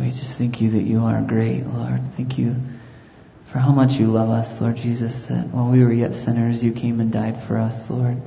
[0.00, 2.00] We just thank you that you are great, Lord.
[2.16, 2.56] Thank you
[3.46, 6.72] for how much you love us, Lord Jesus, that while we were yet sinners, you
[6.72, 8.20] came and died for us, Lord.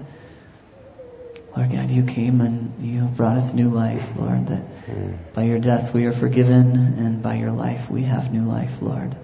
[1.56, 5.94] Lord God, you came and you brought us new life, Lord, that by your death
[5.94, 9.16] we are forgiven and by your life we have new life, Lord.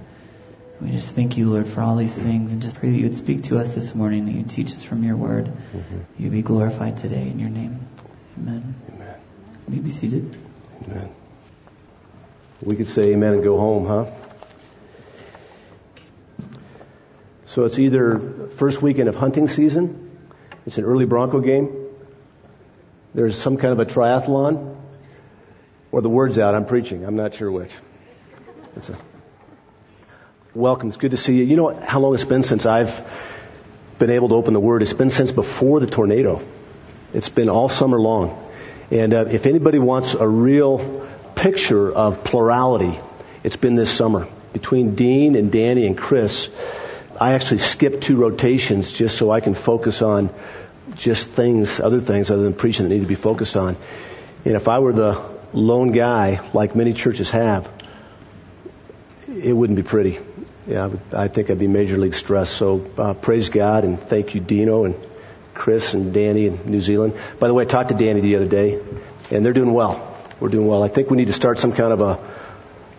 [0.81, 3.15] We just thank you, Lord, for all these things and just pray that you would
[3.15, 5.47] speak to us this morning, that you teach us from your word.
[5.47, 5.99] Mm-hmm.
[6.17, 7.85] You be glorified today in your name.
[8.37, 8.75] Amen.
[8.93, 9.15] Amen.
[9.67, 10.37] You may be seated.
[10.85, 11.09] Amen.
[12.61, 14.05] We could say amen and go home, huh?
[17.45, 20.17] So it's either first weekend of hunting season,
[20.65, 21.87] it's an early Bronco game,
[23.15, 24.75] there's some kind of a triathlon,
[25.91, 27.05] or the word's out, I'm preaching.
[27.05, 27.71] I'm not sure which.
[28.75, 28.97] It's a
[30.53, 30.89] welcome.
[30.89, 31.45] It's good to see you.
[31.45, 33.01] You know how long it's been since I've
[33.97, 34.83] been able to open the Word?
[34.83, 36.45] It's been since before the tornado.
[37.13, 38.45] It's been all summer long.
[38.91, 41.08] And uh, if anybody wants a real
[41.39, 42.99] picture of plurality,
[43.43, 44.27] it's been this summer.
[44.51, 46.49] Between Dean and Danny and Chris,
[47.19, 50.31] I actually skipped two rotations just so I can focus on
[50.95, 53.77] just things, other things other than preaching that need to be focused on.
[54.43, 55.23] And if I were the
[55.53, 57.71] lone guy, like many churches have,
[59.27, 60.19] it wouldn't be pretty.
[60.67, 62.53] Yeah, I, would, I think I'd be major league stressed.
[62.53, 64.95] So uh, praise God and thank you, Dino and
[65.53, 67.13] Chris and Danny in New Zealand.
[67.39, 68.81] By the way, I talked to Danny the other day,
[69.31, 70.08] and they're doing well.
[70.39, 70.83] We're doing well.
[70.83, 72.19] I think we need to start some kind of a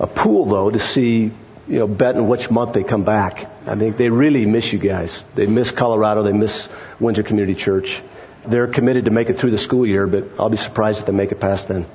[0.00, 1.30] a pool though to see
[1.68, 3.46] you know betting which month they come back.
[3.66, 5.22] I think they really miss you guys.
[5.34, 6.22] They miss Colorado.
[6.22, 8.00] They miss Windsor Community Church.
[8.46, 11.12] They're committed to make it through the school year, but I'll be surprised if they
[11.12, 11.86] make it past then.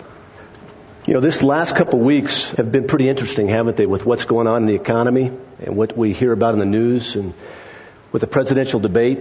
[1.08, 4.26] You know, this last couple of weeks have been pretty interesting, haven't they, with what's
[4.26, 7.34] going on in the economy and what we hear about in the news and
[8.12, 9.20] with the presidential debate.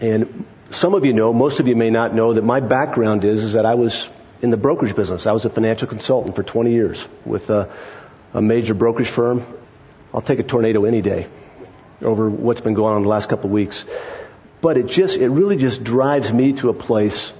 [0.00, 3.42] And some of you know, most of you may not know that my background is,
[3.42, 4.08] is that I was
[4.44, 5.26] in the brokerage business.
[5.26, 7.70] I was a financial consultant for 20 years with a,
[8.34, 9.42] a major brokerage firm.
[10.12, 11.28] I'll take a tornado any day
[12.02, 13.86] over what's been going on the last couple of weeks.
[14.60, 17.32] But it just, it really just drives me to a place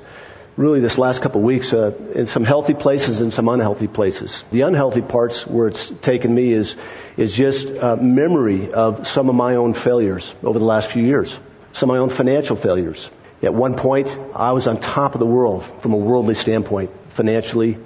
[0.56, 4.42] really this last couple of weeks uh, in some healthy places and some unhealthy places.
[4.50, 6.74] The unhealthy parts where it's taken me is
[7.18, 11.38] is just uh, memory of some of my own failures over the last few years,
[11.72, 13.10] some of my own financial failures.
[13.44, 17.76] At one point, I was on top of the world from a worldly standpoint, financially.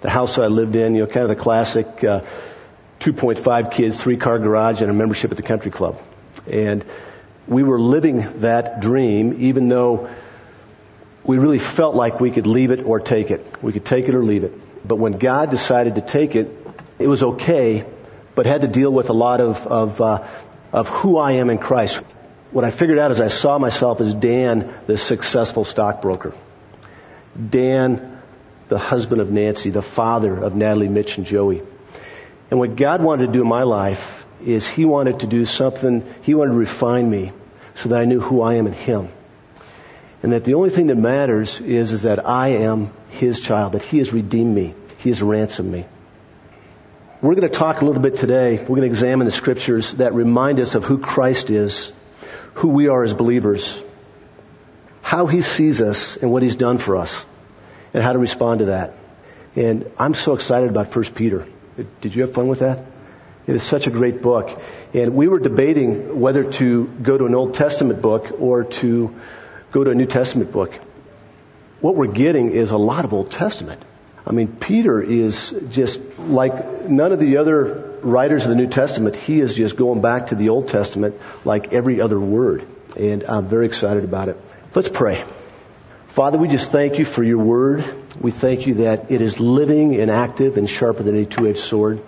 [0.00, 2.22] The house that I lived in, you know, kind of the classic uh,
[3.00, 6.00] 2.5 kids, three car garage, and a membership at the country club.
[6.50, 6.82] And
[7.46, 10.08] we were living that dream, even though
[11.24, 13.44] we really felt like we could leave it or take it.
[13.62, 14.86] We could take it or leave it.
[14.88, 16.48] But when God decided to take it,
[16.98, 17.84] it was okay,
[18.34, 20.26] but had to deal with a lot of of, uh,
[20.72, 22.00] of who I am in Christ.
[22.50, 26.34] What I figured out is I saw myself as Dan, the successful stockbroker.
[27.50, 28.20] Dan,
[28.68, 31.62] the husband of Nancy, the father of Natalie, Mitch, and Joey.
[32.50, 36.02] And what God wanted to do in my life is He wanted to do something,
[36.22, 37.32] He wanted to refine me
[37.74, 39.10] so that I knew who I am in Him.
[40.22, 43.82] And that the only thing that matters is, is that I am His child, that
[43.82, 44.74] He has redeemed me.
[44.98, 45.86] He has ransomed me.
[47.20, 48.58] We're going to talk a little bit today.
[48.58, 51.92] We're going to examine the scriptures that remind us of who Christ is,
[52.54, 53.80] who we are as believers,
[55.02, 57.24] how He sees us and what He's done for us,
[57.94, 58.94] and how to respond to that.
[59.56, 61.46] And I'm so excited about 1 Peter.
[62.00, 62.84] Did you have fun with that?
[63.46, 64.60] It is such a great book.
[64.92, 69.14] And we were debating whether to go to an Old Testament book or to
[69.72, 70.78] go to a New Testament book.
[71.80, 73.82] What we're getting is a lot of Old Testament.
[74.26, 79.16] I mean, Peter is just like none of the other writers of the New Testament.
[79.16, 82.66] He is just going back to the Old Testament like every other word.
[82.96, 84.36] And I'm very excited about it.
[84.74, 85.24] Let's pray.
[86.08, 87.84] Father, we just thank you for your word.
[88.20, 92.02] We thank you that it is living and active and sharper than any two-edged sword.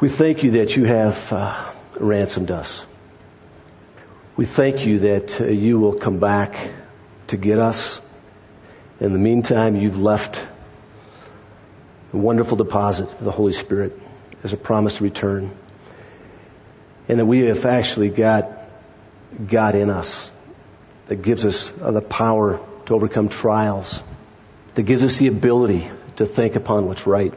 [0.00, 2.84] We thank you that you have uh, ransomed us.
[4.36, 6.70] We thank you that uh, you will come back
[7.28, 8.00] to get us.
[9.00, 10.46] In the meantime, you've left
[12.12, 13.98] a wonderful deposit of the Holy Spirit
[14.44, 15.50] as a promise to return.
[17.08, 18.50] And that we have actually got
[19.46, 20.30] God in us
[21.08, 24.02] that gives us the power to overcome trials,
[24.74, 27.34] that gives us the ability to think upon what's right,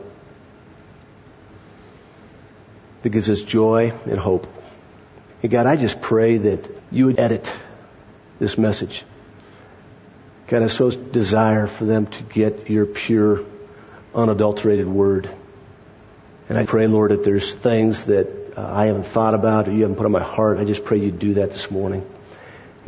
[3.02, 4.48] that gives us joy and hope.
[5.42, 7.52] And God, I just pray that you would edit
[8.40, 9.04] this message.
[10.48, 13.44] God, I so desire for them to get your pure,
[14.16, 15.30] unadulterated word.
[16.50, 19.82] And I pray, Lord, if there's things that uh, I haven't thought about or you
[19.82, 22.10] haven't put on my heart, I just pray you do that this morning.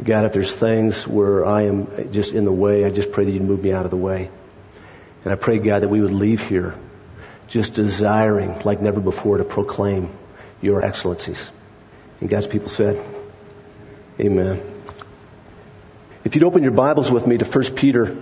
[0.01, 3.31] God, if there's things where I am just in the way, I just pray that
[3.31, 4.29] you'd move me out of the way.
[5.25, 6.75] And I pray, God, that we would leave here
[7.49, 10.09] just desiring like never before to proclaim
[10.61, 11.51] your excellencies.
[12.21, 13.03] And God's people said,
[14.19, 14.61] Amen.
[16.23, 18.17] If you'd open your Bibles with me to 1 Peter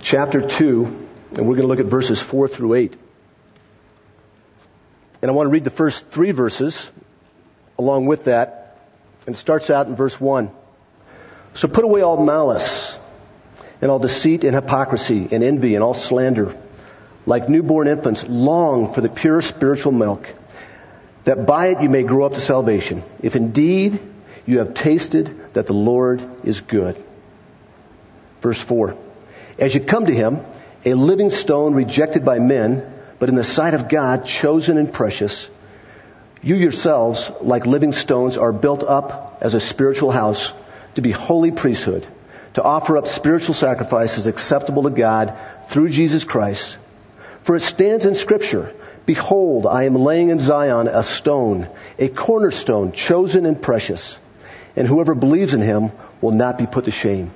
[0.00, 2.96] chapter 2, and we're going to look at verses 4 through 8.
[5.22, 6.90] And I want to read the first three verses
[7.78, 8.76] along with that.
[9.26, 10.50] And it starts out in verse 1.
[11.54, 12.98] So put away all malice
[13.80, 16.56] and all deceit and hypocrisy and envy and all slander.
[17.24, 20.28] Like newborn infants, long for the pure spiritual milk,
[21.22, 24.00] that by it you may grow up to salvation, if indeed
[24.44, 27.02] you have tasted that the Lord is good.
[28.40, 28.96] Verse 4.
[29.56, 30.40] As you come to him,
[30.84, 32.91] a living stone rejected by men,
[33.22, 35.48] but in the sight of God chosen and precious,
[36.42, 40.52] you yourselves, like living stones, are built up as a spiritual house
[40.96, 42.04] to be holy priesthood,
[42.54, 45.38] to offer up spiritual sacrifices acceptable to God
[45.68, 46.76] through Jesus Christ.
[47.44, 48.74] For it stands in scripture,
[49.06, 51.68] Behold, I am laying in Zion a stone,
[52.00, 54.18] a cornerstone, chosen and precious,
[54.74, 57.30] and whoever believes in him will not be put to shame.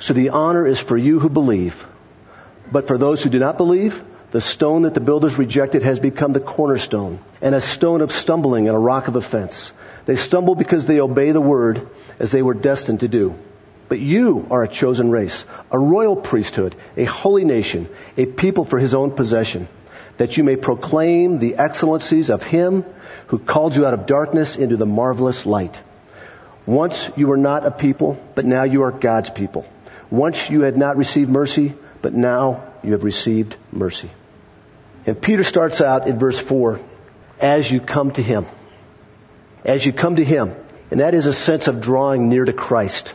[0.00, 1.86] So the honor is for you who believe.
[2.70, 4.04] But for those who do not believe,
[4.34, 8.66] the stone that the builders rejected has become the cornerstone, and a stone of stumbling
[8.66, 9.72] and a rock of offense.
[10.06, 11.86] They stumble because they obey the word
[12.18, 13.36] as they were destined to do.
[13.88, 18.80] But you are a chosen race, a royal priesthood, a holy nation, a people for
[18.80, 19.68] his own possession
[20.16, 22.84] that you may proclaim the excellencies of him
[23.28, 25.80] who called you out of darkness into the marvelous light.
[26.66, 29.64] Once you were not a people, but now you are God's people.
[30.10, 31.72] Once you had not received mercy,
[32.02, 34.10] but now you have received mercy.
[35.06, 36.80] And Peter starts out in verse 4,
[37.40, 38.46] as you come to him.
[39.64, 40.54] As you come to him.
[40.90, 43.14] And that is a sense of drawing near to Christ.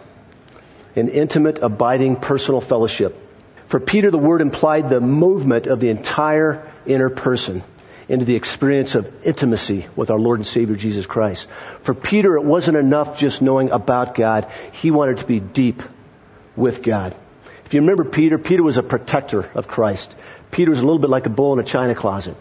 [0.95, 3.15] An intimate, abiding, personal fellowship.
[3.67, 7.63] For Peter, the word implied the movement of the entire inner person
[8.07, 11.47] into the experience of intimacy with our Lord and Savior Jesus Christ.
[11.83, 14.51] For Peter, it wasn't enough just knowing about God.
[14.71, 15.83] He wanted to be deep
[16.55, 17.15] with God.
[17.65, 20.15] If you remember Peter, Peter was a protector of Christ.
[20.51, 22.35] Peter was a little bit like a bull in a china closet.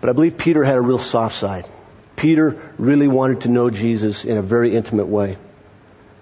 [0.00, 1.66] But I believe Peter had a real soft side.
[2.16, 5.38] Peter really wanted to know Jesus in a very intimate way.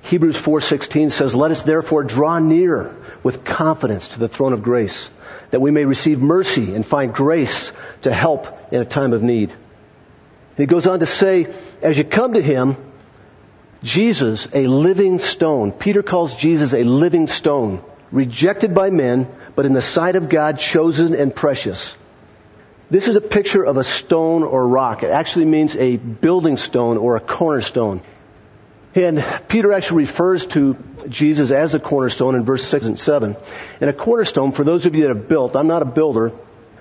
[0.03, 2.91] Hebrews 4:16 says, "Let us therefore draw near
[3.23, 5.11] with confidence to the throne of grace,
[5.51, 7.73] that we may receive mercy and find grace
[8.03, 11.49] to help in a time of need." And he goes on to say,
[11.83, 12.77] as you come to him,
[13.83, 15.73] Jesus, a living stone.
[15.73, 17.81] Peter calls Jesus a living stone,
[18.13, 21.97] rejected by men, but in the sight of God, chosen and precious.
[22.91, 25.03] This is a picture of a stone or rock.
[25.03, 28.03] It actually means a building stone or a cornerstone.
[28.95, 30.77] And Peter actually refers to
[31.09, 33.37] Jesus as a cornerstone in verse 6 and 7.
[33.81, 36.33] And a cornerstone, for those of you that have built, I'm not a builder,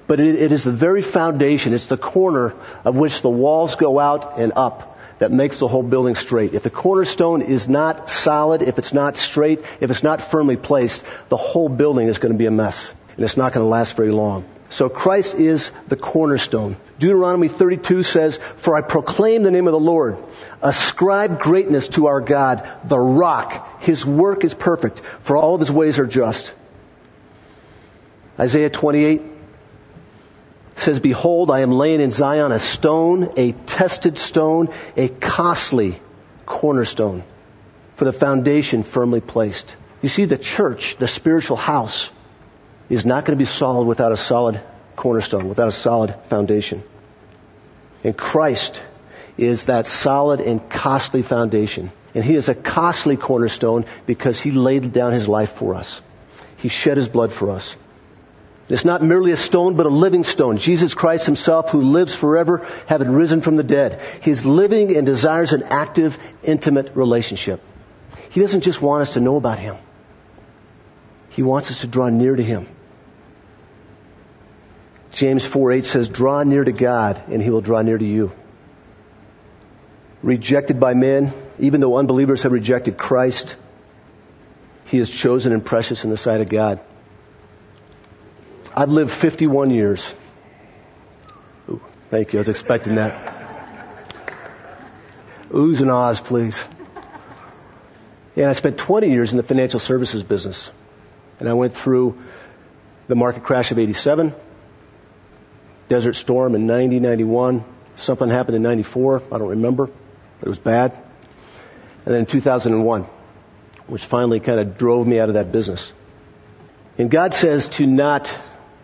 [0.06, 2.54] but it, it is the very foundation, it's the corner
[2.84, 4.93] of which the walls go out and up
[5.24, 6.54] that makes the whole building straight.
[6.54, 11.06] If the cornerstone is not solid, if it's not straight, if it's not firmly placed,
[11.30, 12.94] the whole building is going to be a mess.
[13.16, 14.44] And it's not going to last very long.
[14.68, 16.76] So Christ is the cornerstone.
[17.00, 20.18] Deuteronomy 32 says, For I proclaim the name of the Lord.
[20.62, 23.82] Ascribe greatness to our God, the rock.
[23.82, 26.54] His work is perfect, for all of his ways are just.
[28.38, 29.22] Isaiah 28
[30.76, 36.00] says, Behold, I am laying in Zion a stone, a tested stone, a costly
[36.46, 37.24] cornerstone,
[37.96, 39.76] for the foundation firmly placed.
[40.02, 42.10] You see, the church, the spiritual house,
[42.90, 44.62] is not going to be solid without a solid
[44.96, 46.84] cornerstone, without a solid foundation.
[48.04, 48.82] And Christ
[49.38, 51.92] is that solid and costly foundation.
[52.14, 56.02] And He is a costly cornerstone because He laid down His life for us.
[56.58, 57.76] He shed His blood for us.
[58.70, 60.58] It's not merely a stone, but a living stone.
[60.58, 64.02] Jesus Christ Himself, who lives forever, having risen from the dead.
[64.22, 67.62] He's living and desires an active, intimate relationship.
[68.30, 69.76] He doesn't just want us to know about Him.
[71.30, 72.68] He wants us to draw near to Him.
[75.12, 78.32] James 4 8 says, Draw near to God, and He will draw near to you.
[80.22, 83.58] Rejected by men, even though unbelievers have rejected Christ,
[84.86, 86.80] He is chosen and precious in the sight of God.
[88.76, 90.14] I've lived 51 years.
[91.70, 92.40] Ooh, thank you.
[92.40, 93.32] I was expecting that.
[95.50, 96.64] Oohs and ahs, please.
[98.36, 100.72] And I spent 20 years in the financial services business.
[101.40, 102.20] And I went through
[103.08, 104.34] the market crash of 87,
[105.88, 107.64] Desert Storm in 90, 91.
[107.96, 109.22] Something happened in 94.
[109.32, 109.86] I don't remember.
[109.86, 110.94] But it was bad.
[112.06, 113.06] And then in 2001,
[113.86, 115.94] which finally kind of drove me out of that business.
[116.98, 118.36] And God says to not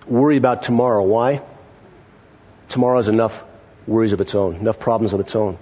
[0.10, 1.04] worry about tomorrow.
[1.04, 1.42] Why?
[2.70, 3.44] Tomorrow has enough
[3.88, 5.58] worries of its own, enough problems of its own.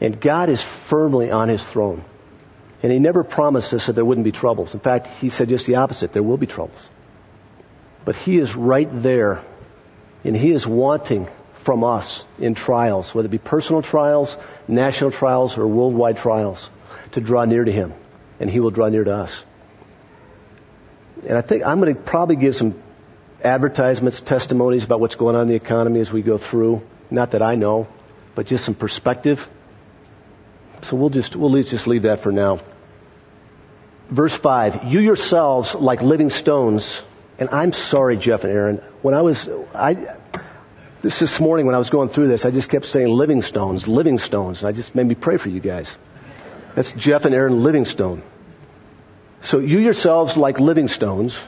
[0.00, 2.04] And God is firmly on his throne.
[2.82, 4.72] And he never promised us that there wouldn't be troubles.
[4.72, 6.12] In fact, he said just the opposite.
[6.12, 6.88] There will be troubles.
[8.04, 9.42] But he is right there.
[10.24, 15.58] And he is wanting from us in trials, whether it be personal trials, national trials,
[15.58, 16.68] or worldwide trials,
[17.12, 17.92] to draw near to him.
[18.38, 19.44] And he will draw near to us.
[21.28, 22.74] And I think I'm going to probably give some
[23.44, 26.82] advertisements, testimonies about what's going on in the economy as we go through.
[27.10, 27.88] Not that I know,
[28.34, 29.48] but just some perspective.
[30.82, 32.60] So we'll just, we'll just leave that for now.
[34.08, 37.00] Verse 5, you yourselves like living stones,
[37.38, 40.16] and I'm sorry, Jeff and Aaron, when I was, I,
[41.02, 43.86] this this morning when I was going through this, I just kept saying living stones,
[43.88, 45.96] living stones, and I just made me pray for you guys.
[46.74, 48.22] That's Jeff and Aaron Livingstone.
[49.42, 51.38] So you yourselves like living stones,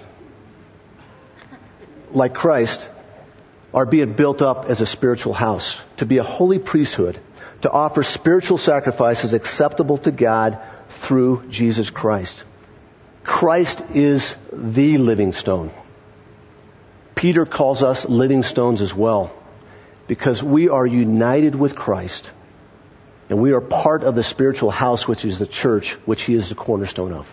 [2.14, 2.88] like Christ,
[3.74, 7.18] are being built up as a spiritual house, to be a holy priesthood,
[7.62, 10.58] to offer spiritual sacrifices acceptable to God
[10.90, 12.44] through Jesus Christ.
[13.24, 15.70] Christ is the living stone.
[17.14, 19.32] Peter calls us living stones as well,
[20.06, 22.30] because we are united with Christ,
[23.30, 26.48] and we are part of the spiritual house which is the church, which he is
[26.48, 27.32] the cornerstone of.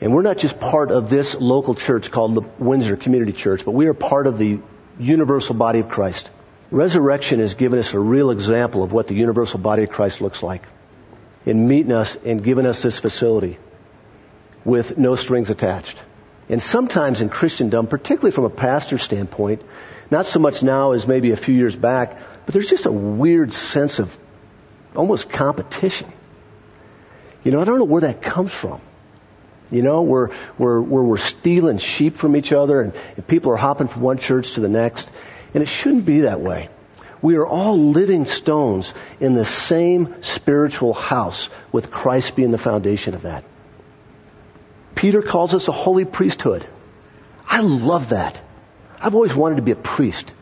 [0.00, 3.72] And we're not just part of this local church called the Windsor Community Church, but
[3.72, 4.60] we are part of the
[4.98, 6.30] universal body of Christ.
[6.70, 10.42] Resurrection has given us a real example of what the universal body of Christ looks
[10.42, 10.62] like
[11.46, 13.58] in meeting us and giving us this facility
[14.64, 16.02] with no strings attached.
[16.48, 19.62] And sometimes in Christendom, particularly from a pastor standpoint,
[20.10, 23.52] not so much now as maybe a few years back, but there's just a weird
[23.52, 24.16] sense of
[24.94, 26.12] almost competition.
[27.44, 28.80] You know, I don't know where that comes from.
[29.70, 33.52] You know, where, where, where we're we're stealing sheep from each other and, and people
[33.52, 35.08] are hopping from one church to the next.
[35.54, 36.68] And it shouldn't be that way.
[37.22, 43.14] We are all living stones in the same spiritual house with Christ being the foundation
[43.14, 43.44] of that.
[44.94, 46.66] Peter calls us a holy priesthood.
[47.48, 48.40] I love that.
[49.00, 50.32] I've always wanted to be a priest.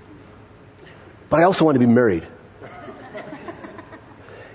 [1.29, 2.27] But I also want to be married.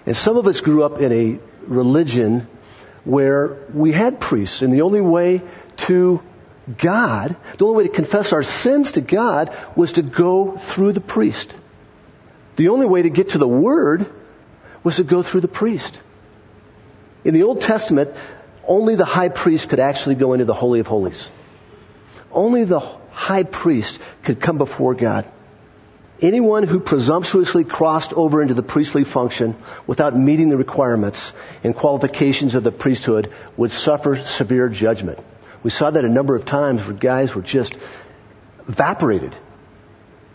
[0.06, 2.48] And some of us grew up in a religion
[3.10, 5.42] where we had priests, and the only way
[5.78, 6.22] to
[6.78, 11.02] God, the only way to confess our sins to God was to go through the
[11.02, 11.54] priest.
[12.56, 14.06] The only way to get to the Word
[14.84, 16.00] was to go through the priest.
[17.24, 18.14] In the Old Testament,
[18.68, 21.28] only the high priest could actually go into the Holy of Holies.
[22.32, 25.26] Only the high priest could come before God.
[26.22, 29.56] Anyone who presumptuously crossed over into the priestly function
[29.88, 31.32] without meeting the requirements
[31.64, 35.20] and qualifications of the priesthood would suffer severe judgment.
[35.64, 37.74] We saw that a number of times where guys were just
[38.68, 39.34] evaporated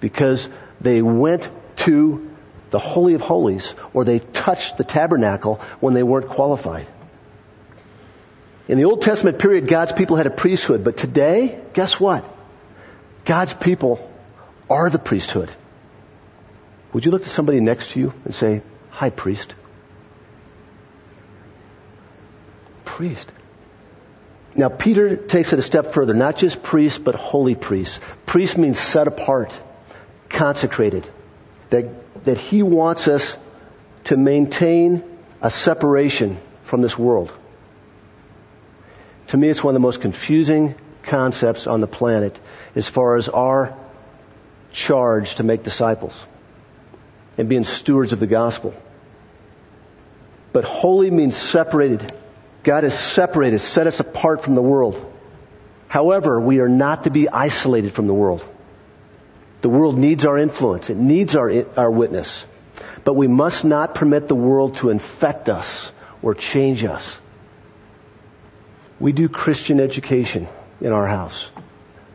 [0.01, 0.49] because
[0.81, 2.31] they went to
[2.71, 6.87] the Holy of Holies or they touched the tabernacle when they weren't qualified.
[8.69, 12.25] In the Old Testament period, God's people had a priesthood, but today, guess what?
[13.27, 14.11] God's people
[14.71, 15.53] are the priesthood.
[16.95, 19.55] Would you look at somebody next to you and say, Hi, priest?
[22.85, 23.33] Priest.
[24.55, 26.15] Now, Peter takes it a step further.
[26.15, 27.99] Not just priest, but holy priest.
[28.27, 29.53] Priest means set apart,
[30.29, 31.09] consecrated.
[31.71, 33.37] That, that he wants us
[34.05, 35.03] to maintain
[35.43, 37.33] a separation from this world.
[39.29, 42.39] To me, it's one of the most confusing concepts on the planet
[42.77, 43.77] as far as our
[44.71, 46.25] charge to make disciples
[47.37, 48.75] and being stewards of the gospel.
[50.53, 52.13] But holy means separated.
[52.63, 55.13] God has separated, set us apart from the world.
[55.89, 58.45] However, we are not to be isolated from the world.
[59.61, 60.91] The world needs our influence.
[60.91, 62.45] It needs our, our witness.
[63.05, 67.17] But we must not permit the world to infect us or change us.
[69.01, 70.49] We do Christian education
[70.81, 71.49] in our house.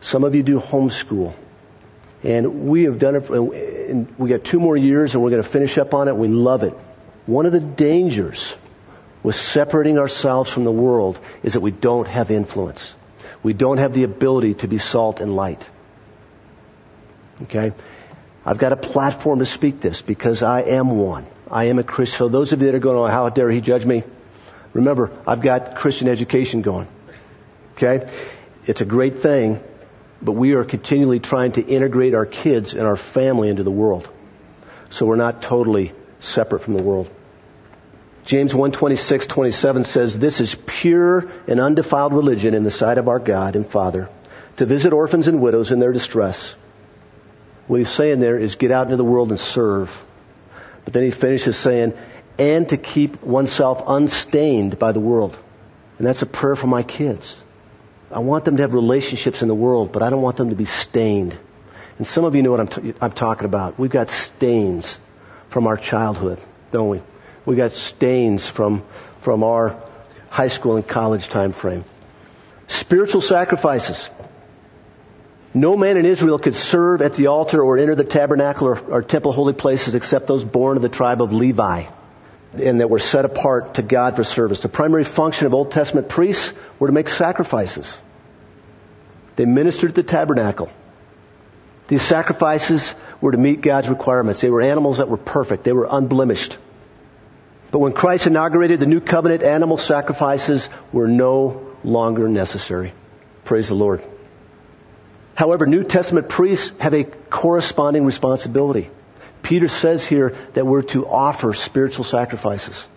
[0.01, 1.33] Some of you do homeschool.
[2.23, 5.47] And we have done it, and we got two more years and we're going to
[5.47, 6.15] finish up on it.
[6.15, 6.73] We love it.
[7.25, 8.55] One of the dangers
[9.23, 12.93] with separating ourselves from the world is that we don't have influence.
[13.43, 15.65] We don't have the ability to be salt and light.
[17.43, 17.73] Okay?
[18.45, 21.25] I've got a platform to speak this because I am one.
[21.49, 22.17] I am a Christian.
[22.17, 24.03] So those of you that are going, oh, how dare he judge me?
[24.73, 26.87] Remember, I've got Christian education going.
[27.73, 28.09] Okay?
[28.65, 29.61] It's a great thing,
[30.21, 34.09] but we are continually trying to integrate our kids and our family into the world.
[34.89, 37.09] So we're not totally separate from the world.
[38.25, 43.19] James 126, 27 says, This is pure and undefiled religion in the sight of our
[43.19, 44.09] God and Father,
[44.57, 46.53] to visit orphans and widows in their distress,
[47.67, 50.05] What he's saying there is get out into the world and serve.
[50.83, 51.93] But then he finishes saying,
[52.37, 55.37] and to keep oneself unstained by the world.
[55.97, 57.35] And that's a prayer for my kids.
[58.11, 60.55] I want them to have relationships in the world, but I don't want them to
[60.55, 61.37] be stained.
[61.97, 63.77] And some of you know what I'm, t- I'm talking about.
[63.77, 64.97] We've got stains
[65.49, 66.39] from our childhood,
[66.71, 67.01] don't we?
[67.45, 68.83] We've got stains from,
[69.19, 69.79] from our
[70.29, 71.85] high school and college time frame.
[72.67, 74.09] Spiritual sacrifices.
[75.53, 79.01] No man in Israel could serve at the altar or enter the tabernacle or, or
[79.01, 81.85] temple holy places except those born of the tribe of Levi
[82.53, 84.61] and that were set apart to God for service.
[84.61, 87.99] The primary function of Old Testament priests were to make sacrifices.
[89.35, 90.69] They ministered at the tabernacle.
[91.87, 94.41] These sacrifices were to meet God's requirements.
[94.41, 95.63] They were animals that were perfect.
[95.63, 96.57] They were unblemished.
[97.71, 102.93] But when Christ inaugurated the new covenant, animal sacrifices were no longer necessary.
[103.45, 104.03] Praise the Lord.
[105.35, 108.89] However, New Testament priests have a corresponding responsibility.
[109.43, 112.87] Peter says here that we're to offer spiritual sacrifices.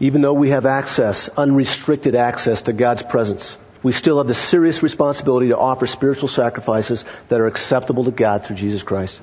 [0.00, 4.82] Even though we have access, unrestricted access to God's presence, we still have the serious
[4.82, 9.20] responsibility to offer spiritual sacrifices that are acceptable to God through Jesus Christ.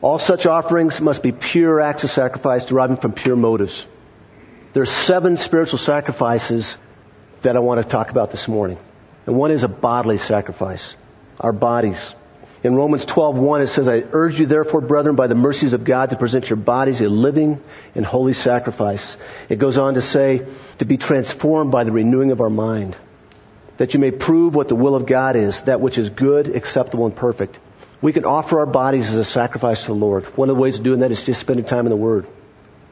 [0.00, 3.86] All such offerings must be pure acts of sacrifice deriving from pure motives.
[4.72, 6.78] There are seven spiritual sacrifices
[7.42, 8.78] that I want to talk about this morning.
[9.26, 10.96] And one is a bodily sacrifice.
[11.38, 12.14] Our bodies.
[12.62, 16.10] In Romans 12:1 it says, "I urge you therefore, brethren, by the mercies of God,
[16.10, 17.58] to present your bodies a living
[17.94, 19.16] and holy sacrifice."
[19.48, 20.42] It goes on to say,
[20.78, 22.96] "To be transformed by the renewing of our mind,
[23.78, 27.06] that you may prove what the will of God is, that which is good, acceptable,
[27.06, 27.58] and perfect."
[28.02, 30.24] We can offer our bodies as a sacrifice to the Lord.
[30.36, 32.26] One of the ways of doing that is just spending time in the Word.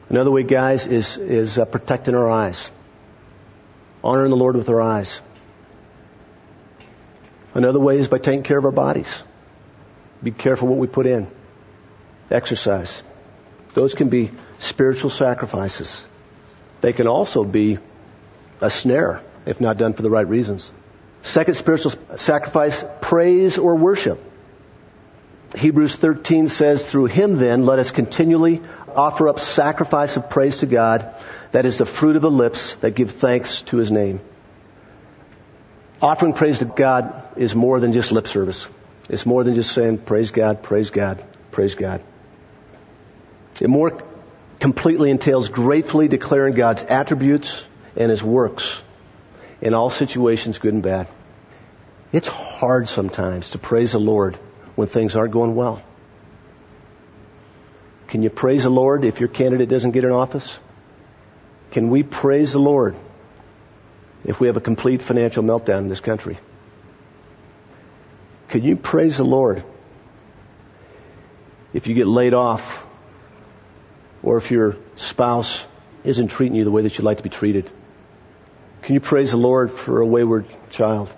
[0.09, 2.71] Another way, guys, is is uh, protecting our eyes,
[4.03, 5.21] honoring the Lord with our eyes.
[7.53, 9.23] Another way is by taking care of our bodies.
[10.21, 11.27] Be careful what we put in.
[12.29, 13.01] Exercise.
[13.73, 16.03] Those can be spiritual sacrifices.
[16.81, 17.79] They can also be
[18.61, 20.71] a snare if not done for the right reasons.
[21.21, 24.23] Second spiritual sacrifice, praise or worship.
[25.55, 28.61] Hebrews 13 says, through him then let us continually
[28.95, 31.13] offer up sacrifice of praise to God.
[31.51, 34.21] That is the fruit of the lips that give thanks to his name.
[36.01, 38.67] Offering praise to God is more than just lip service.
[39.09, 42.01] It's more than just saying, praise God, praise God, praise God.
[43.59, 44.01] It more
[44.59, 48.81] completely entails gratefully declaring God's attributes and His works
[49.61, 51.07] in all situations, good and bad.
[52.11, 54.35] It's hard sometimes to praise the Lord
[54.75, 55.81] when things aren't going well.
[58.07, 60.57] Can you praise the Lord if your candidate doesn't get in office?
[61.71, 62.95] Can we praise the Lord
[64.23, 66.37] if we have a complete financial meltdown in this country.
[68.49, 69.63] Can you praise the Lord
[71.71, 72.83] if you get laid off
[74.23, 75.63] or if your spouse
[76.03, 77.69] isn't treating you the way that you'd like to be treated?
[78.81, 81.13] Can you praise the Lord for a wayward child?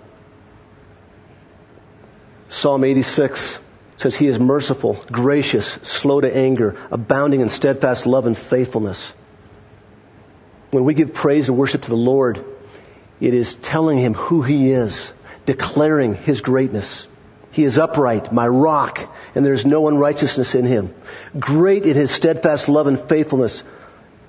[2.50, 3.58] Psalm 86
[3.96, 9.10] says he is merciful, gracious, slow to anger, abounding in steadfast love and faithfulness.
[10.70, 12.44] When we give praise and worship to the Lord,
[13.20, 15.10] it is telling him who he is,
[15.46, 17.06] declaring his greatness.
[17.52, 20.94] He is upright, my rock, and there is no unrighteousness in him.
[21.38, 23.62] Great in his steadfast love and faithfulness,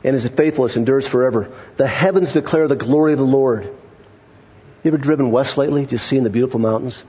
[0.03, 1.49] and his faithfulness endures forever.
[1.77, 3.63] The heavens declare the glory of the Lord.
[3.63, 7.01] You ever driven west lately, just seeing the beautiful mountains?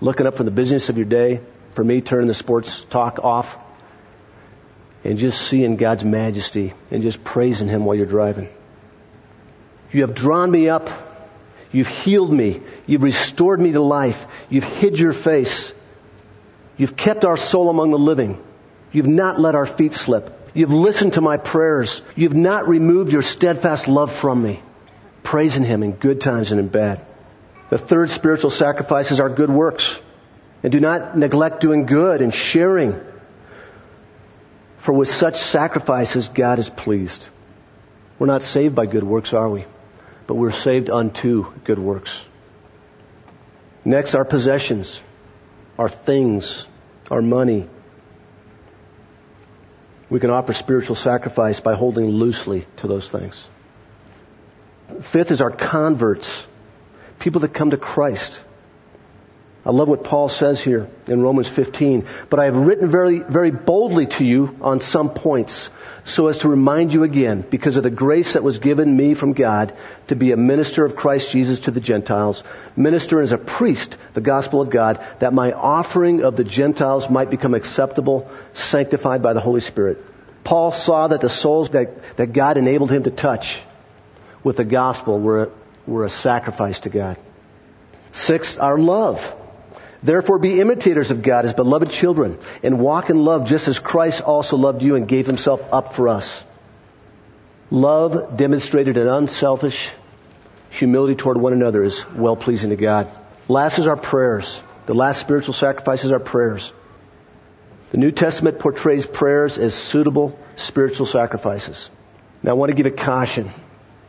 [0.00, 1.40] Looking up from the business of your day,
[1.74, 3.56] for me, turning the sports talk off,
[5.04, 8.48] and just seeing God's majesty, and just praising Him while you're driving.
[9.92, 10.90] You have drawn me up.
[11.72, 12.60] You've healed me.
[12.86, 14.26] You've restored me to life.
[14.50, 15.72] You've hid your face.
[16.76, 18.42] You've kept our soul among the living.
[18.92, 20.50] You've not let our feet slip.
[20.54, 22.02] You've listened to my prayers.
[22.14, 24.62] You've not removed your steadfast love from me.
[25.22, 27.04] Praising Him in good times and in bad.
[27.70, 29.98] The third spiritual sacrifice is our good works.
[30.62, 33.00] And do not neglect doing good and sharing.
[34.78, 37.28] For with such sacrifices, God is pleased.
[38.18, 39.64] We're not saved by good works, are we?
[40.26, 42.24] But we're saved unto good works.
[43.84, 45.00] Next, our possessions,
[45.78, 46.66] our things,
[47.10, 47.68] our money.
[50.08, 53.42] We can offer spiritual sacrifice by holding loosely to those things.
[55.00, 56.46] Fifth is our converts,
[57.18, 58.42] people that come to Christ.
[59.64, 62.06] I love what Paul says here in Romans 15.
[62.28, 65.70] But I have written very, very boldly to you on some points
[66.04, 69.34] so as to remind you again, because of the grace that was given me from
[69.34, 69.72] God
[70.08, 72.42] to be a minister of Christ Jesus to the Gentiles,
[72.74, 77.30] minister as a priest the gospel of God, that my offering of the Gentiles might
[77.30, 80.04] become acceptable, sanctified by the Holy Spirit.
[80.42, 83.62] Paul saw that the souls that, that God enabled him to touch
[84.42, 85.50] with the gospel were,
[85.86, 87.16] were a sacrifice to God.
[88.10, 89.32] Sixth, our love.
[90.02, 94.22] Therefore be imitators of God as beloved children and walk in love just as Christ
[94.22, 96.42] also loved you and gave himself up for us.
[97.70, 99.90] Love demonstrated an unselfish
[100.70, 103.08] humility toward one another is well pleasing to God.
[103.48, 104.60] Last is our prayers.
[104.86, 106.72] The last spiritual sacrifice is our prayers.
[107.92, 111.90] The New Testament portrays prayers as suitable spiritual sacrifices.
[112.42, 113.52] Now I want to give a caution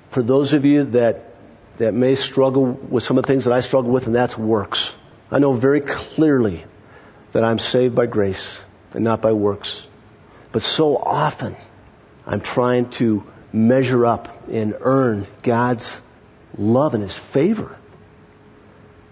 [0.10, 1.34] for those of you that
[1.77, 4.91] that may struggle with some of the things that I struggle with, and that's works.
[5.34, 6.63] I know very clearly
[7.32, 8.62] that I'm saved by grace
[8.93, 9.86] and not by works.
[10.52, 11.56] But so often
[12.28, 16.00] I'm trying to measure up and earn God's
[16.56, 17.76] love and His favor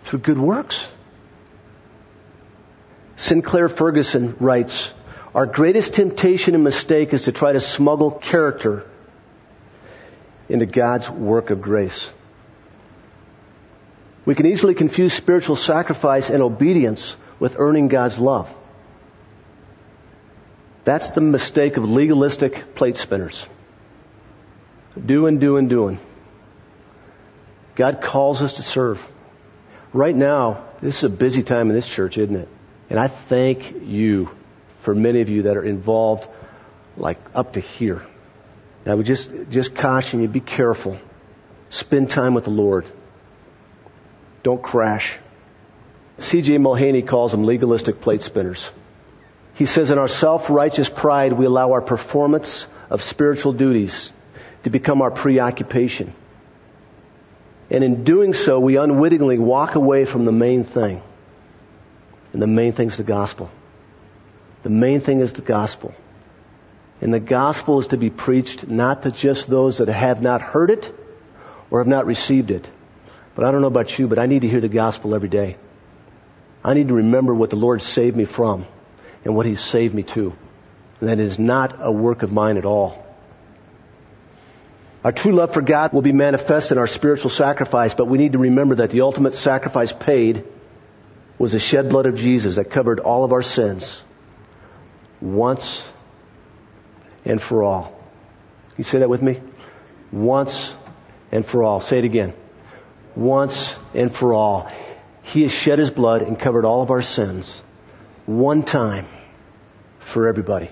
[0.04, 0.88] through good works.
[3.16, 4.94] Sinclair Ferguson writes,
[5.34, 8.86] our greatest temptation and mistake is to try to smuggle character
[10.50, 12.12] into God's work of grace.
[14.26, 18.54] We can easily confuse spiritual sacrifice and obedience with earning God's love.
[20.84, 23.46] That's the mistake of legalistic plate spinners.
[25.04, 26.00] Doing, doing, doing.
[27.76, 29.06] God calls us to serve.
[29.94, 32.50] Right now, this is a busy time in this church, isn't it?
[32.90, 34.30] And I thank you
[34.82, 36.28] for many of you that are involved
[36.98, 38.06] like up to here.
[38.86, 40.98] I would just, just caution you, be careful.
[41.70, 42.86] Spend time with the Lord.
[44.44, 45.18] Don't crash.
[46.20, 46.58] C.J.
[46.58, 48.70] Mahaney calls them legalistic plate spinners.
[49.54, 54.12] He says in our self-righteous pride, we allow our performance of spiritual duties
[54.64, 56.14] to become our preoccupation.
[57.70, 61.02] And in doing so, we unwittingly walk away from the main thing.
[62.34, 63.50] And the main thing is the gospel.
[64.64, 65.94] The main thing is the gospel.
[67.02, 70.70] And the gospel is to be preached not to just those that have not heard
[70.70, 70.94] it
[71.72, 72.70] or have not received it,
[73.36, 75.58] but I don't know about you, but I need to hear the gospel every day.
[76.63, 78.65] I need to remember what the Lord saved me from
[79.24, 80.34] and what He's saved me to.
[81.00, 83.06] And that is not a work of mine at all.
[85.04, 88.34] Our true love for God will be manifest in our spiritual sacrifice, but we need
[88.34, 90.44] to remember that the ultimate sacrifice paid
[91.39, 94.00] was the shed blood of Jesus that covered all of our sins
[95.20, 95.84] once
[97.26, 98.00] and for all.
[98.78, 99.41] You say that with me?
[100.12, 100.72] Once
[101.32, 101.80] and for all.
[101.82, 102.34] Say it again
[103.15, 104.71] once and for all.
[105.24, 107.62] He has shed his blood and covered all of our sins
[108.26, 109.08] one time
[110.00, 110.69] for everybody.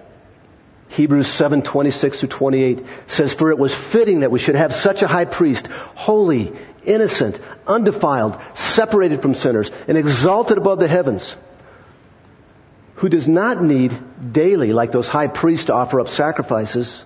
[0.90, 5.04] Hebrews 7, 26 to 28 says, For it was fitting that we should have such
[5.04, 6.52] a high priest, holy,
[6.84, 11.36] innocent, undefiled, separated from sinners, and exalted above the heavens,
[12.96, 13.98] who does not need
[14.34, 17.04] daily, like those high priests, to offer up sacrifices,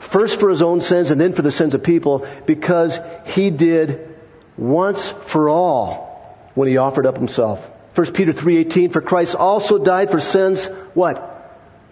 [0.00, 4.11] first for his own sins and then for the sins of people, because he did
[4.56, 7.68] once for all when he offered up himself.
[7.94, 11.28] 1 Peter 3:18 for Christ also died for sins what?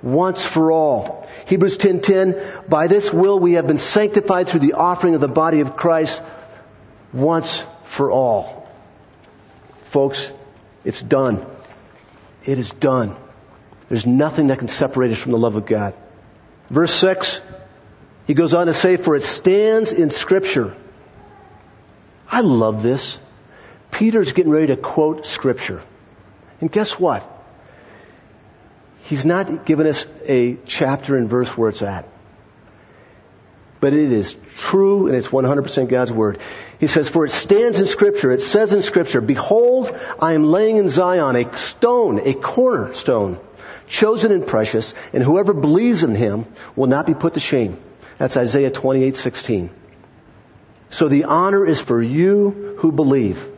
[0.03, 1.29] Once for all.
[1.47, 5.61] Hebrews 10:10 by this will we have been sanctified through the offering of the body
[5.61, 6.23] of Christ
[7.13, 8.69] once for all.
[9.85, 10.31] Folks,
[10.85, 11.45] it's done.
[12.45, 13.17] It is done.
[13.89, 15.95] There's nothing that can separate us from the love of God.
[16.71, 17.41] Verse 6,
[18.27, 20.77] he goes on to say, for it stands in scripture
[22.31, 23.19] I love this.
[23.91, 25.83] Peter's getting ready to quote scripture.
[26.61, 27.27] And guess what?
[29.03, 32.07] He's not giving us a chapter and verse where it's at.
[33.81, 36.39] But it is true and it's 100% God's word.
[36.79, 40.77] He says, for it stands in scripture, it says in scripture, behold, I am laying
[40.77, 43.41] in Zion a stone, a cornerstone,
[43.89, 47.79] chosen and precious, and whoever believes in him will not be put to shame.
[48.19, 49.71] That's Isaiah 28, 16.
[50.91, 53.49] So the honor is for you who believe.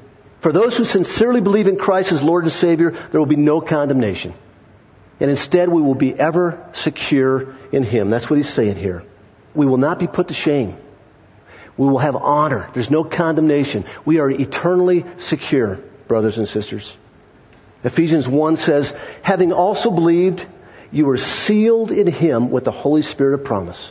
[0.41, 3.61] For those who sincerely believe in Christ as Lord and Savior, there will be no
[3.61, 4.35] condemnation.
[5.19, 8.11] And instead we will be ever secure in Him.
[8.11, 9.05] That's what He's saying here.
[9.55, 10.77] We will not be put to shame.
[11.77, 12.69] We will have honor.
[12.75, 13.85] There's no condemnation.
[14.05, 16.95] We are eternally secure, brothers and sisters.
[17.85, 20.45] Ephesians 1 says, having also believed,
[20.91, 23.91] you are sealed in Him with the Holy Spirit of promise.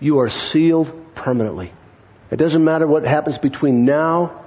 [0.00, 1.72] You are sealed permanently.
[2.30, 4.44] It doesn't matter what happens between now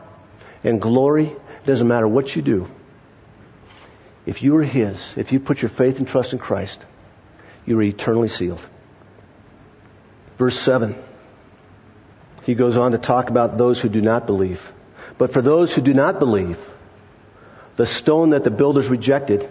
[0.63, 1.28] and glory.
[1.28, 2.68] It doesn't matter what you do.
[4.26, 6.84] if you are His, if you put your faith and trust in Christ,
[7.66, 8.66] you are eternally sealed.
[10.38, 10.96] Verse 7.
[12.44, 14.72] He goes on to talk about those who do not believe.
[15.18, 16.60] But for those who do not believe,
[17.76, 19.50] the stone that the builders rejected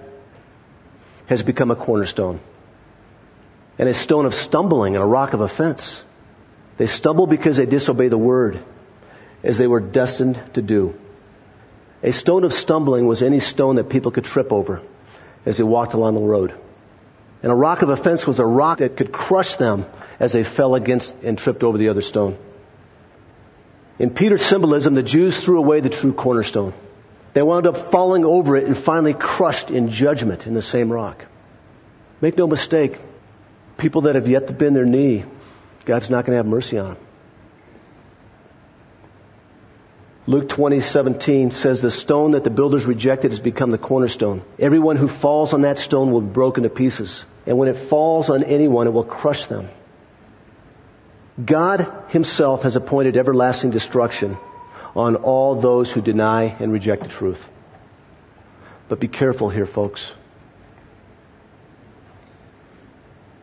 [1.27, 2.41] has become a cornerstone
[3.79, 6.03] and a stone of stumbling and a rock of offense.
[6.77, 8.63] They stumble because they disobey the word
[9.43, 10.95] as they were destined to do.
[12.03, 14.83] A stone of stumbling was any stone that people could trip over
[15.47, 16.55] as they walked along the road.
[17.43, 19.87] And a rock of offense was a rock that could crush them
[20.19, 22.37] as they fell against and tripped over the other stone.
[23.99, 26.75] In Peter's symbolism, the Jews threw away the true cornerstone.
[27.33, 31.25] They wound up falling over it and finally crushed in judgment in the same rock.
[32.21, 32.99] Make no mistake,
[33.77, 35.25] people that have yet to bend their knee,
[35.87, 36.97] God's not going to have mercy on them.
[40.29, 44.43] Luke 20, 17 says, The stone that the builders rejected has become the cornerstone.
[44.59, 47.25] Everyone who falls on that stone will be broken to pieces.
[47.47, 49.69] And when it falls on anyone, it will crush them.
[51.43, 54.37] God himself has appointed everlasting destruction
[54.97, 57.47] on all those who deny and reject the truth.
[58.89, 60.11] But be careful here, folks.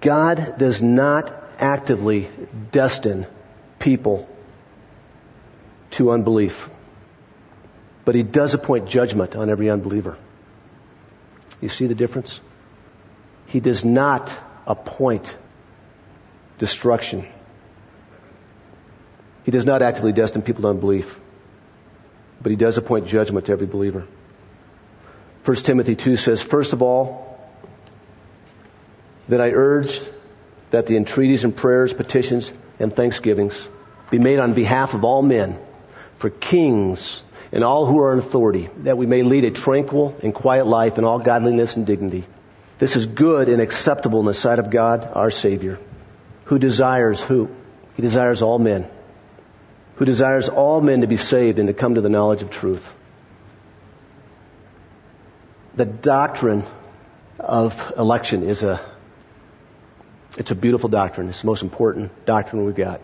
[0.02, 2.30] God does not actively
[2.72, 3.26] destine
[3.80, 4.28] people
[5.92, 6.70] to unbelief.
[8.04, 10.18] But he does appoint judgment on every unbeliever.
[11.62, 12.42] You see the difference?
[13.46, 14.30] He does not
[14.68, 15.34] appoint
[16.58, 17.26] destruction.
[19.46, 21.18] He does not actively destine people to unbelief,
[22.42, 24.06] but he does appoint judgment to every believer.
[25.46, 27.40] 1 Timothy 2 says, First of all,
[29.30, 30.02] that I urge
[30.74, 33.68] that the entreaties and prayers, petitions, and thanksgivings
[34.10, 35.58] be made on behalf of all men,
[36.18, 40.34] for kings and all who are in authority, that we may lead a tranquil and
[40.34, 42.26] quiet life in all godliness and dignity.
[42.80, 45.80] This is good and acceptable in the sight of God, our Savior,
[46.46, 47.50] who desires who?
[47.96, 48.90] He desires all men
[49.96, 52.88] who desires all men to be saved and to come to the knowledge of truth.
[55.76, 56.64] The doctrine
[57.40, 58.82] of election is a,
[60.38, 61.30] it's a beautiful doctrine.
[61.30, 63.02] It's the most important doctrine we've got.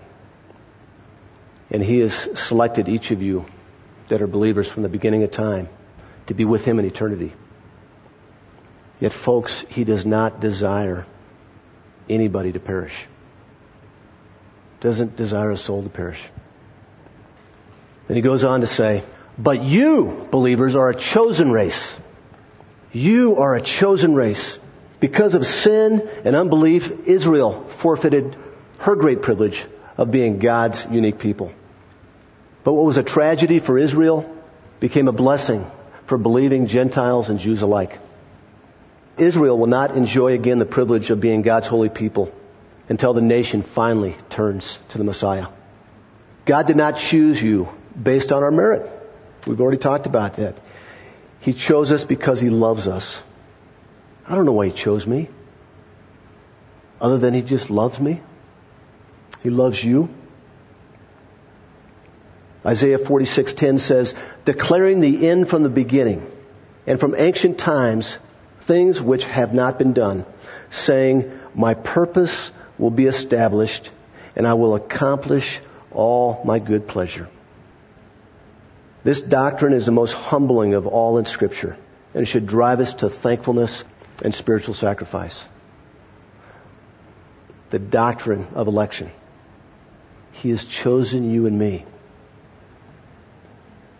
[1.70, 3.46] And He has selected each of you
[4.08, 5.70] that are believers from the beginning of time
[6.28, 7.34] to be with Him in eternity.
[9.00, 11.06] Yet folks, He does not desire
[12.10, 13.06] anybody to perish.
[14.82, 16.22] Doesn't desire a soul to perish.
[18.08, 19.04] Then he goes on to say,
[19.38, 21.96] but you, believers, are a chosen race.
[22.92, 24.58] You are a chosen race.
[25.00, 28.36] Because of sin and unbelief, Israel forfeited
[28.80, 29.66] her great privilege
[29.98, 31.52] of being God's unique people.
[32.64, 34.34] But what was a tragedy for Israel
[34.80, 35.70] became a blessing
[36.06, 38.00] for believing Gentiles and Jews alike.
[39.18, 42.34] Israel will not enjoy again the privilege of being God's holy people
[42.88, 45.48] until the nation finally turns to the Messiah.
[46.46, 47.70] God did not choose you
[48.02, 48.90] based on our merit.
[49.46, 50.58] We've already talked about that.
[51.42, 53.22] He chose us because He loves us.
[54.30, 55.28] I don't know why He chose me.
[57.02, 58.22] Other than He just loves me.
[59.42, 60.10] He loves you.
[62.66, 64.14] Isaiah 46:10 says,
[64.46, 66.30] declaring the end from the beginning
[66.86, 68.18] and from ancient times
[68.62, 70.26] things which have not been done,
[70.70, 73.90] saying, my purpose will be established
[74.36, 75.62] and I will accomplish
[75.92, 77.28] all my good pleasure.
[79.04, 81.78] This doctrine is the most humbling of all in Scripture,
[82.14, 83.84] and it should drive us to thankfulness
[84.22, 85.44] and spiritual sacrifice.
[87.70, 89.12] The doctrine of election.
[90.32, 91.86] He has chosen you and me.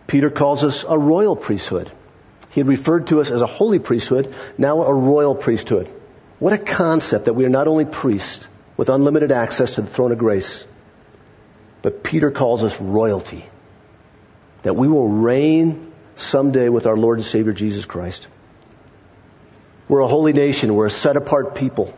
[0.06, 1.90] Peter calls us a royal priesthood.
[2.50, 5.88] He had referred to us as a holy priesthood, now a royal priesthood.
[6.40, 10.10] What a concept that we are not only priests with unlimited access to the throne
[10.10, 10.64] of grace,
[11.82, 13.44] but Peter calls us royalty
[14.62, 18.26] that we will reign someday with our Lord and Savior Jesus Christ.
[19.90, 20.76] We're a holy nation.
[20.76, 21.92] We're a set apart people.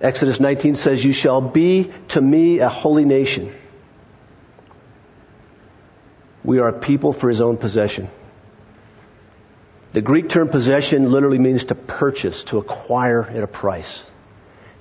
[0.00, 3.54] Exodus 19 says, you shall be to me a holy nation.
[6.42, 8.08] We are a people for his own possession.
[9.92, 14.02] The Greek term possession literally means to purchase, to acquire at a price.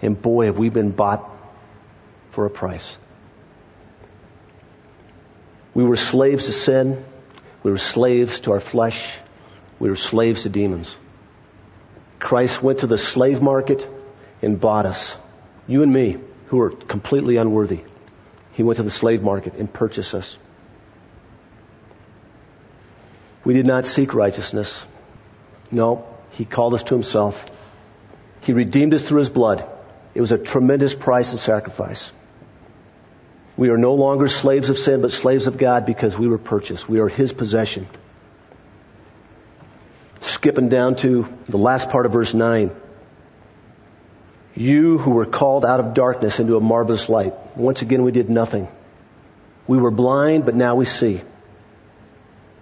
[0.01, 1.29] And boy, have we been bought
[2.31, 2.97] for a price.
[5.73, 7.03] We were slaves to sin.
[7.61, 9.17] We were slaves to our flesh.
[9.79, 10.95] We were slaves to demons.
[12.19, 13.87] Christ went to the slave market
[14.41, 15.15] and bought us.
[15.67, 17.81] You and me, who are completely unworthy.
[18.53, 20.37] He went to the slave market and purchased us.
[23.45, 24.85] We did not seek righteousness.
[25.71, 27.49] No, He called us to himself.
[28.41, 29.65] He redeemed us through his blood.
[30.13, 32.11] It was a tremendous price and sacrifice.
[33.57, 36.87] We are no longer slaves of sin, but slaves of God because we were purchased.
[36.87, 37.87] We are his possession.
[40.29, 42.69] Skipping down to the last part of verse 9.
[44.55, 47.33] You who were called out of darkness into a marvelous light.
[47.57, 48.67] Once again, we did nothing.
[49.67, 51.21] We were blind, but now we see.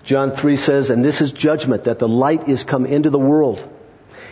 [0.06, 3.62] John 3 says, and this is judgment, that the light is come into the world.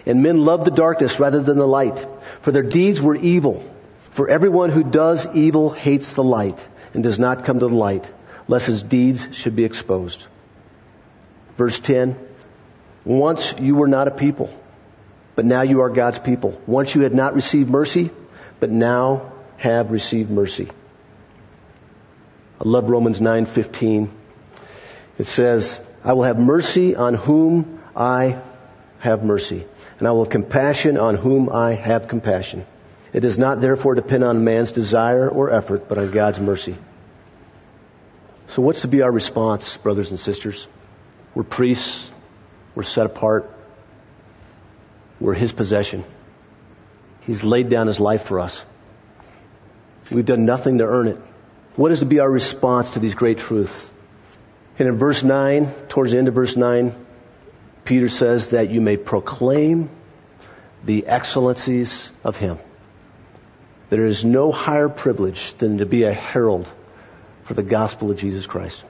[0.06, 2.08] And men love the darkness rather than the light,
[2.42, 3.70] for their deeds were evil.
[4.12, 8.10] For everyone who does evil hates the light and does not come to the light,
[8.48, 10.26] lest his deeds should be exposed.
[11.58, 12.18] Verse 10,
[13.06, 14.54] once you were not a people,
[15.36, 16.60] but now you are God's people.
[16.66, 18.10] Once you had not received mercy,
[18.60, 20.70] but now have received mercy.
[22.60, 24.10] I love Romans 9:15.
[25.18, 28.40] It says, I will have mercy on whom I
[29.00, 29.66] have mercy,
[30.00, 32.66] and I will have compassion on whom I have compassion.
[33.14, 36.76] It does not therefore depend on man's desire or effort, but on God's mercy.
[38.50, 40.68] So what's to be our response, brothers and sisters?
[41.34, 42.12] We're priests.
[42.76, 43.52] We're set apart.
[45.20, 46.04] We're His possession.
[47.22, 48.64] He's laid down His life for us.
[50.12, 51.18] We've done nothing to earn it.
[51.76, 53.90] What is to be our response to these great truths?
[54.78, 56.94] And in verse 9, towards the end of verse 9,
[57.86, 59.90] Peter says that you may proclaim
[60.84, 62.60] the excellencies of Him.
[63.90, 66.70] There is no higher privilege than to be a herald
[67.44, 68.84] for the gospel of Jesus Christ.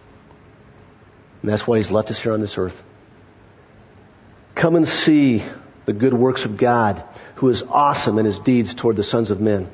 [1.41, 2.81] And that's why He's left us here on this earth.
[4.55, 5.43] Come and see
[5.85, 7.03] the good works of God,
[7.35, 9.69] who is awesome in His deeds toward the sons of men.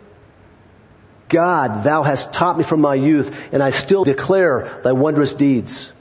[1.29, 5.91] God, thou hast taught me from my youth, and I still declare thy wondrous deeds.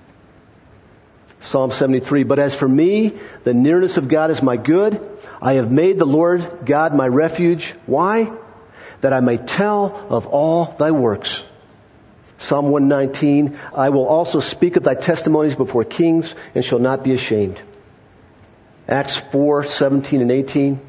[1.38, 3.14] Psalm 73, but as for me,
[3.45, 5.01] the nearness of God is my good.
[5.40, 7.75] I have made the Lord God my refuge.
[7.87, 8.33] Why?
[9.03, 11.43] That I may tell of all thy works.
[12.38, 17.12] Psalm 119, I will also speak of thy testimonies before kings and shall not be
[17.12, 17.61] ashamed.
[18.90, 20.81] Acts 4, 17 and 18,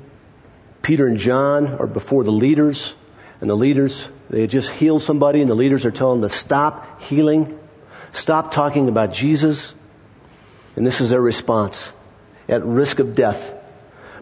[0.81, 2.95] Peter and John are before the leaders
[3.41, 7.01] and the leaders, they just healed somebody and the leaders are telling them to stop
[7.03, 7.59] healing,
[8.11, 9.71] stop talking about Jesus,
[10.75, 11.91] and this is their response
[12.49, 13.53] at risk of death.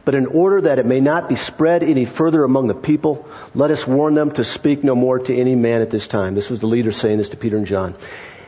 [0.04, 3.72] But in order that it may not be spread any further among the people, let
[3.72, 6.36] us warn them to speak no more to any man at this time.
[6.36, 7.96] This was the leader saying this to Peter and John.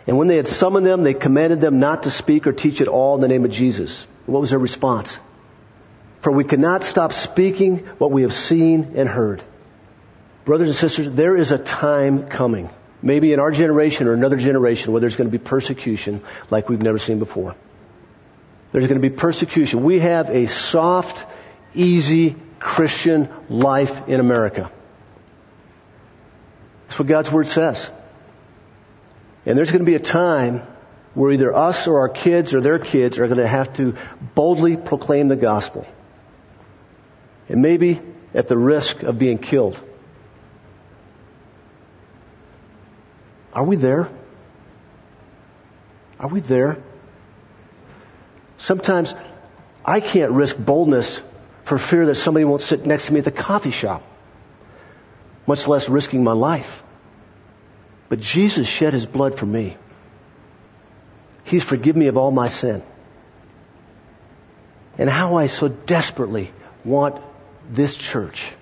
[0.08, 2.90] And when they had summoned them, they commanded them not to speak or teach at
[2.90, 4.08] all in the name of Jesus.
[4.26, 5.18] What was their response?
[6.22, 9.44] For we cannot stop speaking what we have seen and heard.
[10.46, 12.70] Brothers and sisters, there is a time coming,
[13.02, 16.82] maybe in our generation or another generation, where there's going to be persecution like we've
[16.82, 17.56] never seen before.
[18.72, 19.84] There's going to be persecution.
[19.84, 21.26] We have a soft,
[21.74, 24.72] easy Christian life in America.
[26.88, 27.90] That's what God's Word says.
[29.46, 30.62] And there's going to be a time
[31.14, 33.96] where either us or our kids or their kids are going to have to
[34.34, 35.86] boldly proclaim the gospel.
[37.50, 38.02] And maybe
[38.34, 39.80] at the risk of being killed.
[43.54, 44.10] Are we there?
[46.20, 46.78] Are we there?
[48.58, 49.14] Sometimes
[49.84, 51.20] I can't risk boldness
[51.64, 54.04] for fear that somebody won't sit next to me at the coffee shop,
[55.48, 56.84] much less risking my life.
[58.08, 59.78] But Jesus shed his blood for me.
[61.44, 62.84] He's forgiven me of all my sin.
[64.98, 66.52] And how I so desperately
[66.84, 67.22] want
[67.70, 68.54] this church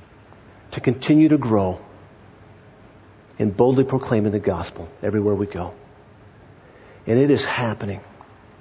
[0.72, 1.80] to continue to grow
[3.38, 5.74] in boldly proclaiming the gospel everywhere we go.
[7.08, 8.02] And it is happening.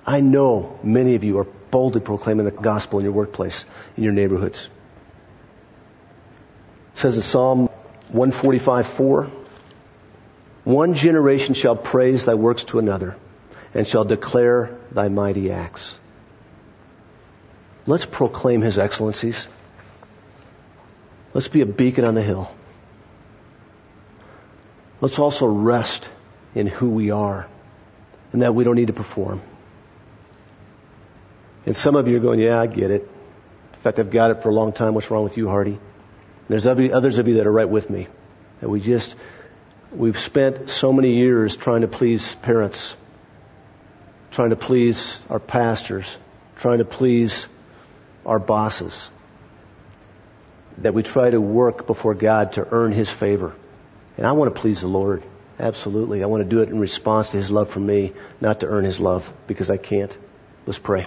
[0.07, 3.65] I know many of you are boldly proclaiming the gospel in your workplace,
[3.97, 4.71] in your neighborhoods.
[6.95, 7.69] It says in Psalm
[8.09, 9.31] 145, 4,
[10.65, 13.17] one generation shall praise thy works to another
[13.75, 15.99] and shall declare thy mighty acts.
[17.87, 19.49] Let's proclaim his excellencies.
[21.35, 22.55] Let's be a beacon on the hill.
[25.01, 26.11] Let's also rest
[26.55, 27.47] in who we are
[28.33, 29.41] and that we don't need to perform.
[31.67, 33.03] And some of you are going, yeah, I get it.
[33.75, 34.95] In fact, I've got it for a long time.
[34.95, 35.79] What's wrong with you, Hardy?
[36.49, 38.09] There's others of you that are right with me.
[38.61, 39.15] That we just,
[39.93, 42.97] we've spent so many years trying to please parents,
[44.31, 46.17] trying to please our pastors,
[46.57, 47.49] trying to please
[48.27, 49.11] our bosses,
[50.79, 53.55] that we try to work before God to earn His favor.
[54.17, 55.23] And I want to please the Lord.
[55.59, 56.23] Absolutely.
[56.23, 58.85] I want to do it in response to His love for me, not to earn
[58.85, 60.17] His love, because I can't.
[60.67, 61.07] Let's pray.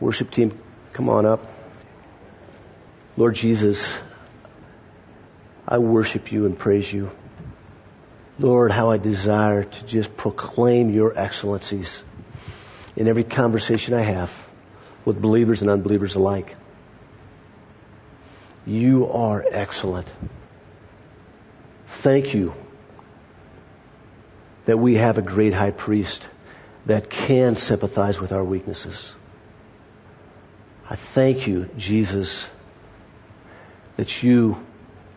[0.00, 0.58] Worship team,
[0.92, 1.46] come on up.
[3.16, 3.98] Lord Jesus,
[5.68, 7.10] I worship you and praise you.
[8.38, 12.02] Lord, how I desire to just proclaim your excellencies
[12.96, 14.32] in every conversation I have
[15.04, 16.54] with believers and unbelievers alike.
[18.66, 20.12] You are excellent.
[21.86, 22.54] Thank you
[24.66, 26.28] that we have a great high priest
[26.86, 29.12] that can sympathize with our weaknesses.
[30.88, 32.46] I thank you, Jesus,
[33.96, 34.64] that you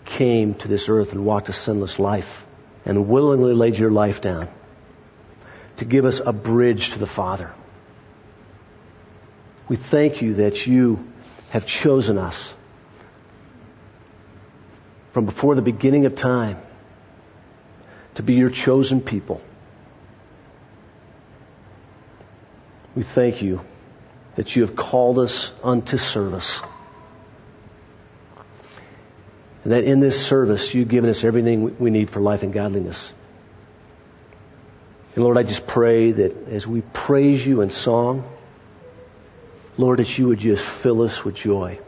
[0.06, 2.46] came to this earth and walked a sinless life
[2.86, 4.48] and willingly laid your life down
[5.78, 7.52] to give us a bridge to the Father.
[9.68, 11.06] We thank you that you
[11.50, 12.54] have chosen us
[15.14, 16.58] from before the beginning of time
[18.16, 19.42] to be your chosen people.
[22.96, 23.62] We thank you
[24.36, 26.62] that you have called us unto service.
[29.64, 33.12] And that in this service, you've given us everything we need for life and godliness.
[35.16, 38.30] And Lord, I just pray that as we praise you in song,
[39.78, 41.80] Lord, that you would just fill us with joy.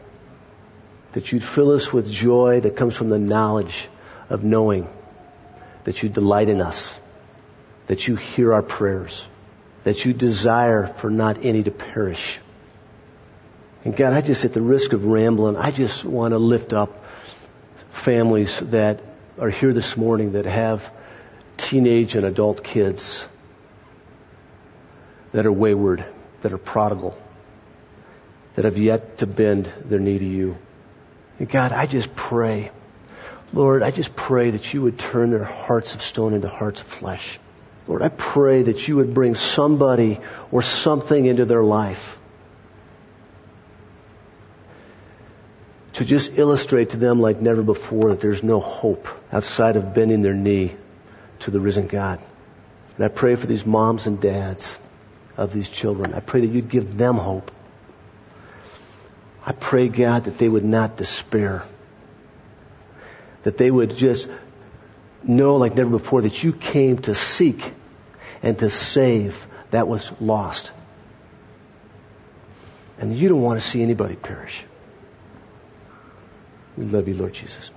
[1.13, 3.88] That you'd fill us with joy that comes from the knowledge
[4.29, 4.89] of knowing
[5.85, 6.97] that you delight in us,
[7.88, 9.25] that you hear our prayers,
[9.85, 12.39] that you desire for not any to perish.
[13.85, 17.05] And God, I just, at the risk of rambling, I just want to lift up
[17.91, 19.01] families that
[19.39, 20.91] are here this morning that have
[21.55, 23.25] teenage and adult kids
[25.31, 26.05] that are wayward,
[26.41, 27.17] that are prodigal,
[28.58, 30.58] that have yet to bend their knee to you.
[31.38, 32.72] And God, I just pray,
[33.53, 36.88] Lord, I just pray that you would turn their hearts of stone into hearts of
[36.88, 37.39] flesh.
[37.88, 40.20] Lord, I pray that you would bring somebody
[40.51, 42.18] or something into their life
[45.93, 50.24] to just illustrate to them like never before that there's no hope outside of bending
[50.24, 50.76] their knee
[51.41, 52.20] to the risen God.
[52.95, 54.80] And I pray for these moms and dads
[55.38, 56.16] of these children.
[56.16, 57.51] I pray that you'd give them hope.
[59.48, 61.64] I pray, God, that they would not despair.
[63.43, 64.28] That they would just
[65.24, 67.74] know like never before that you came to seek
[68.43, 70.74] and to save that was lost.
[73.00, 74.66] And you don't want to see anybody perish.
[76.76, 77.72] We love you, Lord Jesus.